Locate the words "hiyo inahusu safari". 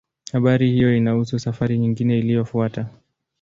0.71-1.77